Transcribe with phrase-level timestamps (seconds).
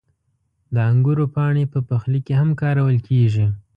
[0.73, 3.45] •د انګورو پاڼې په پخلي کې هم کارول کېږي.